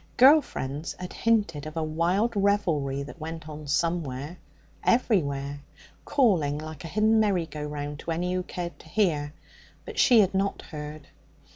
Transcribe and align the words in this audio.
Girl 0.17 0.41
friends 0.41 0.95
had 0.97 1.13
hinted 1.13 1.67
of 1.67 1.77
a 1.77 1.83
wild 1.83 2.33
revelry 2.35 3.03
that 3.03 3.19
went 3.19 3.47
on 3.47 3.67
somewhere 3.67 4.39
everywhere 4.83 5.59
calling 6.05 6.57
like 6.57 6.83
a 6.83 6.87
hidden 6.87 7.19
merry 7.19 7.45
go 7.45 7.61
round 7.63 7.99
to 7.99 8.09
any 8.09 8.33
who 8.33 8.41
cared 8.41 8.79
to 8.79 8.87
hear. 8.89 9.31
But 9.85 9.99
she 9.99 10.21
had 10.21 10.33
not 10.33 10.63
heard. 10.63 11.09